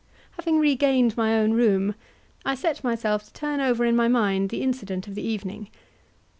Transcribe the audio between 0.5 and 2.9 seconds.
regained my own room, I set